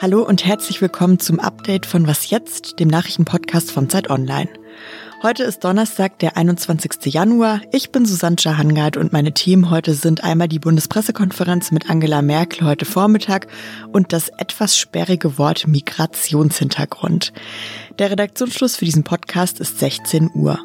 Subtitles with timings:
[0.00, 4.48] Hallo und herzlich willkommen zum Update von Was jetzt, dem Nachrichtenpodcast von Zeit Online.
[5.24, 7.12] Heute ist Donnerstag, der 21.
[7.12, 7.62] Januar.
[7.72, 12.68] Ich bin Susanne Hangard und meine Themen heute sind einmal die Bundespressekonferenz mit Angela Merkel
[12.68, 13.48] heute Vormittag
[13.92, 17.32] und das etwas sperrige Wort Migrationshintergrund.
[17.98, 20.60] Der Redaktionsschluss für diesen Podcast ist 16 Uhr.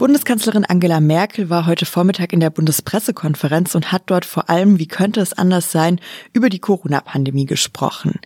[0.00, 4.88] Bundeskanzlerin Angela Merkel war heute Vormittag in der Bundespressekonferenz und hat dort vor allem, wie
[4.88, 6.00] könnte es anders sein,
[6.32, 8.18] über die Corona-Pandemie gesprochen.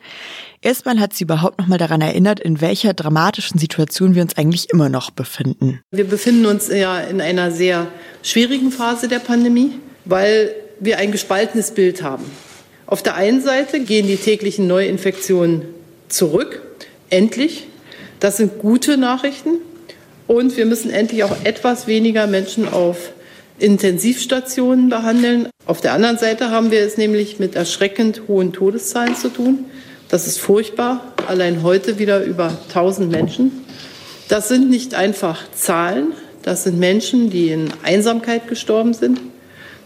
[0.62, 4.70] Erstmal hat sie überhaupt noch mal daran erinnert, in welcher dramatischen Situation wir uns eigentlich
[4.70, 5.80] immer noch befinden.
[5.90, 7.88] Wir befinden uns ja in einer sehr
[8.22, 9.72] schwierigen Phase der Pandemie,
[10.04, 12.24] weil wir ein gespaltenes Bild haben.
[12.86, 15.62] Auf der einen Seite gehen die täglichen Neuinfektionen
[16.08, 16.62] zurück,
[17.10, 17.66] endlich.
[18.20, 19.56] Das sind gute Nachrichten.
[20.26, 23.12] Und wir müssen endlich auch etwas weniger Menschen auf
[23.58, 25.48] Intensivstationen behandeln.
[25.66, 29.66] Auf der anderen Seite haben wir es nämlich mit erschreckend hohen Todeszahlen zu tun.
[30.08, 31.12] Das ist furchtbar.
[31.26, 33.52] Allein heute wieder über 1000 Menschen.
[34.28, 36.08] Das sind nicht einfach Zahlen.
[36.42, 39.20] Das sind Menschen, die in Einsamkeit gestorben sind.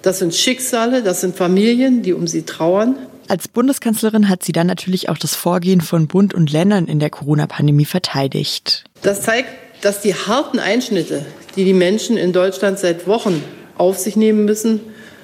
[0.03, 2.97] Das sind Schicksale, das sind Familien, die um sie trauern.
[3.29, 7.11] Als Bundeskanzlerin hat sie dann natürlich auch das Vorgehen von Bund und Ländern in der
[7.11, 8.85] Corona-Pandemie verteidigt.
[9.03, 11.25] Das zeigt dass die harten Einschnitte,
[11.57, 13.43] die die Menschen in Deutschland seit Wochen
[13.77, 14.81] auf sich nehmen müssen,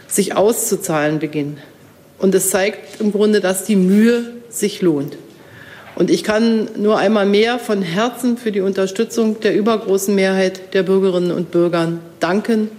[0.08, 1.58] sich auszuzahlen beginnen.
[2.18, 5.16] Und es zeigt im Grunde, dass die Mühe sich lohnt.
[5.96, 10.82] Und ich kann nur einmal mehr von Herzen für die Unterstützung der übergroßen Mehrheit der
[10.82, 12.70] Bürgerinnen und Bürger danken.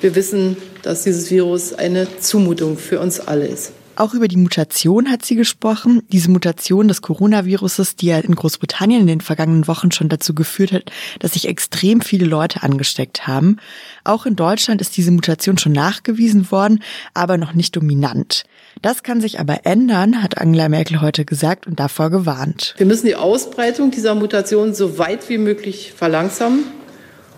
[0.00, 3.72] Wir wissen, dass dieses Virus eine Zumutung für uns alle ist.
[3.98, 6.02] Auch über die Mutation hat sie gesprochen.
[6.12, 10.70] Diese Mutation des Coronaviruses, die ja in Großbritannien in den vergangenen Wochen schon dazu geführt
[10.70, 13.56] hat, dass sich extrem viele Leute angesteckt haben.
[14.04, 16.80] Auch in Deutschland ist diese Mutation schon nachgewiesen worden,
[17.12, 18.44] aber noch nicht dominant.
[18.82, 22.76] Das kann sich aber ändern, hat Angela Merkel heute gesagt und davor gewarnt.
[22.76, 26.62] Wir müssen die Ausbreitung dieser Mutation so weit wie möglich verlangsamen.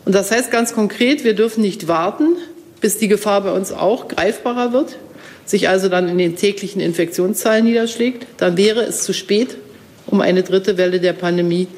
[0.04, 2.36] Und das heißt ganz konkret, wir dürfen nicht warten,
[2.82, 4.98] bis die Gefahr bei uns auch greifbarer wird
[5.44, 9.56] sich also dann in den täglichen Infektionszahlen niederschlägt, dann wäre es zu spät,
[10.06, 11.68] um eine dritte Welle der Pandemie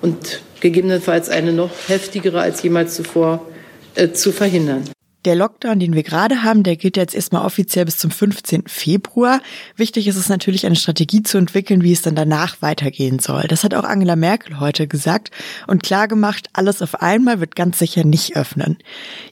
[0.00, 3.46] und gegebenenfalls eine noch heftigere als jemals zuvor
[3.94, 4.84] äh, zu verhindern.
[5.24, 8.64] Der Lockdown, den wir gerade haben, der gilt jetzt erstmal offiziell bis zum 15.
[8.66, 9.40] Februar.
[9.76, 13.42] Wichtig ist es natürlich, eine Strategie zu entwickeln, wie es dann danach weitergehen soll.
[13.42, 15.30] Das hat auch Angela Merkel heute gesagt
[15.68, 18.78] und klargemacht, alles auf einmal wird ganz sicher nicht öffnen.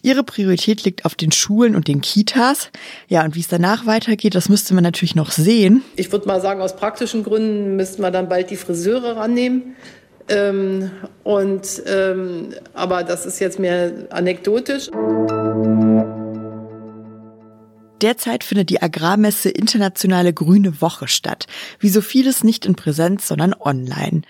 [0.03, 2.71] Ihre Priorität liegt auf den Schulen und den Kitas.
[3.09, 5.83] Ja, und wie es danach weitergeht, das müsste man natürlich noch sehen.
[5.97, 9.75] Ich würde mal sagen, aus praktischen Gründen müssten wir dann bald die Friseure rannehmen.
[10.31, 10.91] Ähm,
[11.25, 14.89] und, ähm, aber das ist jetzt mehr anekdotisch.
[18.01, 21.47] Derzeit findet die Agrarmesse Internationale Grüne Woche statt.
[21.81, 24.23] Wie so vieles nicht in Präsenz, sondern online.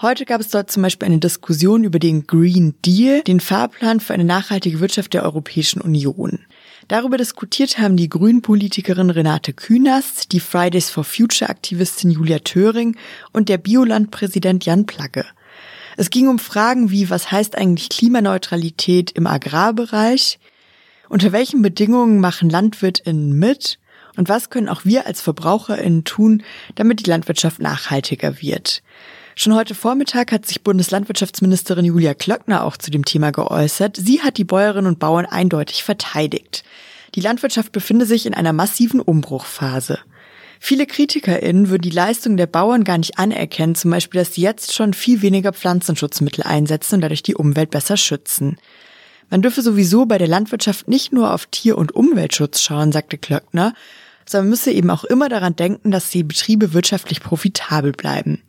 [0.00, 4.14] Heute gab es dort zum Beispiel eine Diskussion über den Green Deal, den Fahrplan für
[4.14, 6.38] eine nachhaltige Wirtschaft der Europäischen Union.
[6.86, 12.96] Darüber diskutiert haben die Grünen-Politikerin Renate Künast, die Fridays for Future-Aktivistin Julia Töring
[13.32, 15.24] und der Bioland-Präsident Jan Plagge.
[15.98, 20.38] Es ging um Fragen wie, was heißt eigentlich Klimaneutralität im Agrarbereich?
[21.08, 23.80] Unter welchen Bedingungen machen LandwirtInnen mit?
[24.16, 26.44] Und was können auch wir als VerbraucherInnen tun,
[26.76, 28.84] damit die Landwirtschaft nachhaltiger wird?
[29.34, 33.96] Schon heute Vormittag hat sich Bundeslandwirtschaftsministerin Julia Klöckner auch zu dem Thema geäußert.
[33.96, 36.62] Sie hat die Bäuerinnen und Bauern eindeutig verteidigt.
[37.16, 39.98] Die Landwirtschaft befinde sich in einer massiven Umbruchphase.
[40.60, 44.74] Viele KritikerInnen würden die Leistung der Bauern gar nicht anerkennen, zum Beispiel, dass sie jetzt
[44.74, 48.58] schon viel weniger Pflanzenschutzmittel einsetzen und dadurch die Umwelt besser schützen.
[49.30, 53.74] Man dürfe sowieso bei der Landwirtschaft nicht nur auf Tier- und Umweltschutz schauen, sagte Klöckner,
[54.26, 58.42] sondern müsse eben auch immer daran denken, dass die Betriebe wirtschaftlich profitabel bleiben.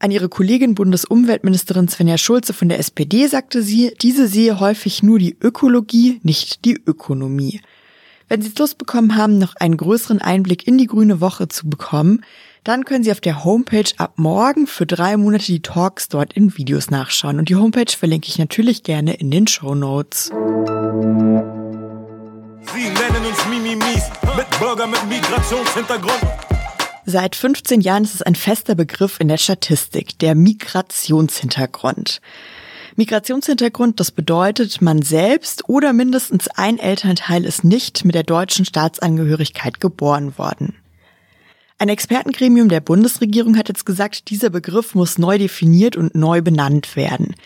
[0.00, 5.18] An ihre Kollegin Bundesumweltministerin Svenja Schulze von der SPD sagte sie, diese sehe häufig nur
[5.18, 7.60] die Ökologie, nicht die Ökonomie.
[8.28, 12.22] Wenn Sie Lust bekommen haben, noch einen größeren Einblick in die Grüne Woche zu bekommen,
[12.62, 16.54] dann können Sie auf der Homepage ab morgen für drei Monate die Talks dort in
[16.58, 17.38] Videos nachschauen.
[17.38, 20.26] Und die Homepage verlinke ich natürlich gerne in den Show Notes.
[20.26, 20.34] Sie
[22.84, 26.20] nennen uns Mimimis mit Bürger mit Migrationshintergrund.
[27.06, 32.20] Seit 15 Jahren ist es ein fester Begriff in der Statistik, der Migrationshintergrund.
[32.98, 39.78] Migrationshintergrund, das bedeutet, man selbst oder mindestens ein Elternteil ist nicht mit der deutschen Staatsangehörigkeit
[39.78, 40.74] geboren worden.
[41.78, 46.96] Ein Expertengremium der Bundesregierung hat jetzt gesagt, dieser Begriff muss neu definiert und neu benannt
[46.96, 47.36] werden.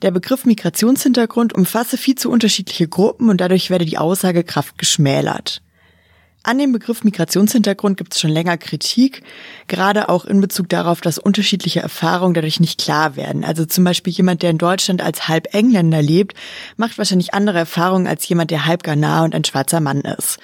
[0.00, 5.60] Der Begriff Migrationshintergrund umfasse viel zu unterschiedliche Gruppen und dadurch werde die Aussagekraft geschmälert.
[6.44, 9.22] An dem Begriff Migrationshintergrund gibt es schon länger Kritik,
[9.68, 13.44] gerade auch in Bezug darauf, dass unterschiedliche Erfahrungen dadurch nicht klar werden.
[13.44, 16.36] Also zum Beispiel jemand, der in Deutschland als halb Engländer lebt,
[16.76, 20.38] macht wahrscheinlich andere Erfahrungen als jemand, der halb Ghana und ein schwarzer Mann ist.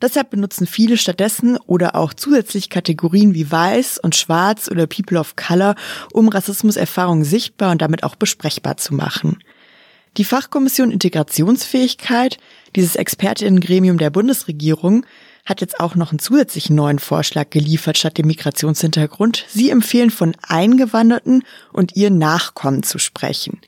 [0.00, 5.34] Deshalb benutzen viele stattdessen oder auch zusätzlich Kategorien wie Weiß und Schwarz oder People of
[5.34, 5.74] Color,
[6.12, 9.38] um Rassismuserfahrungen sichtbar und damit auch besprechbar zu machen.
[10.16, 12.38] Die Fachkommission Integrationsfähigkeit,
[12.74, 15.06] dieses Expertinnengremium der Bundesregierung,
[15.44, 19.44] hat jetzt auch noch einen zusätzlichen neuen Vorschlag geliefert statt dem Migrationshintergrund.
[19.48, 23.60] Sie empfehlen von Eingewanderten und ihren Nachkommen zu sprechen.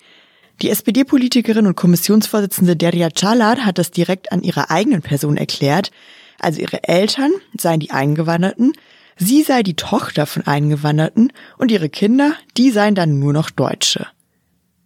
[0.60, 5.90] Die SPD-Politikerin und Kommissionsvorsitzende Deria Çalar hat das direkt an ihrer eigenen Person erklärt.
[6.38, 8.72] Also ihre Eltern seien die Eingewanderten,
[9.16, 14.06] sie sei die Tochter von Eingewanderten und ihre Kinder, die seien dann nur noch Deutsche.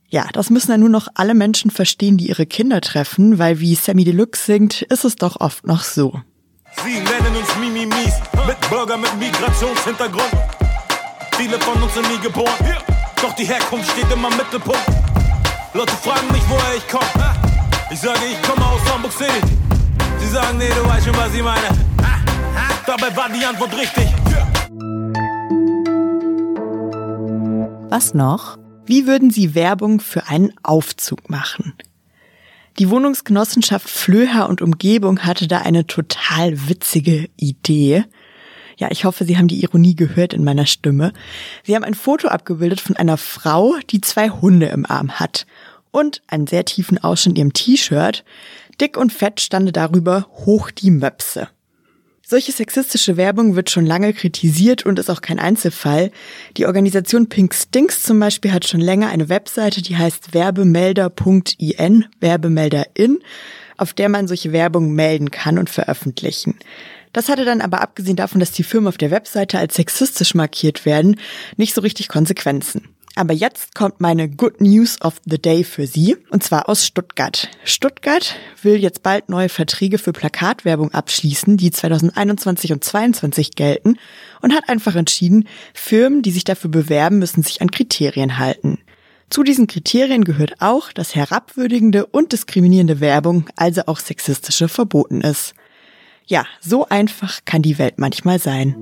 [0.09, 3.75] Ja, das müssen ja nur noch alle Menschen verstehen, die ihre Kinder treffen, weil wie
[3.75, 6.21] Sammy Deluxe singt, ist es doch oft noch so.
[6.85, 8.15] Sie nennen uns Mimimis,
[8.47, 10.31] mit Bürger mit Migrationshintergrund.
[11.37, 12.55] Viele von uns sind nie geboren,
[13.21, 14.87] doch die Herkunft steht immer im Mittelpunkt.
[15.75, 17.35] Leute fragen mich, woher ich komme.
[17.91, 19.57] Ich sage, ich komme aus Hamburg City.
[20.19, 21.69] Sie sagen, nee, du weißt schon, was ich meine.
[22.87, 24.07] Dabei war die Antwort richtig.
[27.91, 28.59] Was noch?
[28.87, 31.75] Wie würden Sie Werbung für einen Aufzug machen?
[32.79, 38.05] Die Wohnungsgenossenschaft Flöher und Umgebung hatte da eine total witzige Idee.
[38.77, 41.13] Ja, ich hoffe, Sie haben die Ironie gehört in meiner Stimme.
[41.65, 45.47] Sie haben ein Foto abgebildet von einer Frau, die zwei Hunde im Arm hat.
[45.91, 48.25] Und einen sehr tiefen Ausschnitt in ihrem T-Shirt.
[48.81, 51.49] Dick und fett stande darüber hoch die Möpse.
[52.29, 56.11] Solche sexistische Werbung wird schon lange kritisiert und ist auch kein Einzelfall.
[56.57, 63.21] Die Organisation Pink Stinks zum Beispiel hat schon länger eine Webseite, die heißt werbemelder.in, Werbemelderin,
[63.77, 66.59] auf der man solche Werbung melden kann und veröffentlichen.
[67.13, 70.85] Das hatte dann aber abgesehen davon, dass die Firmen auf der Webseite als sexistisch markiert
[70.85, 71.21] werden,
[71.57, 72.96] nicht so richtig Konsequenzen.
[73.19, 77.49] Aber jetzt kommt meine Good News of the Day für Sie, und zwar aus Stuttgart.
[77.65, 83.97] Stuttgart will jetzt bald neue Verträge für Plakatwerbung abschließen, die 2021 und 2022 gelten,
[84.43, 88.79] und hat einfach entschieden, Firmen, die sich dafür bewerben, müssen sich an Kriterien halten.
[89.31, 95.55] Zu diesen Kriterien gehört auch, dass herabwürdigende und diskriminierende Werbung, also auch sexistische, verboten ist.
[96.27, 98.77] Ja, so einfach kann die Welt manchmal sein.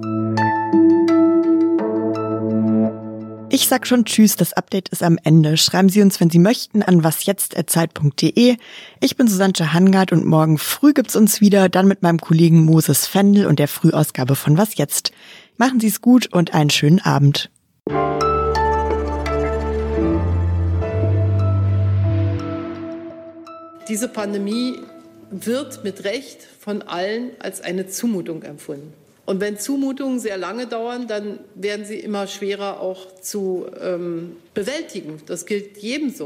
[3.54, 5.56] Ich sag schon Tschüss, das Update ist am Ende.
[5.56, 8.56] Schreiben Sie uns, wenn Sie möchten, an wasjetzt.zeit.de.
[8.98, 13.06] Ich bin Susanne Hangard und morgen früh gibt's uns wieder, dann mit meinem Kollegen Moses
[13.06, 15.12] Fendel und der Frühausgabe von Was Jetzt.
[15.56, 17.48] Machen Sie es gut und einen schönen Abend.
[23.88, 24.80] Diese Pandemie
[25.30, 29.03] wird mit Recht von allen als eine Zumutung empfunden.
[29.26, 35.22] Und wenn Zumutungen sehr lange dauern, dann werden sie immer schwerer auch zu ähm, bewältigen.
[35.26, 36.22] Das gilt jedem so.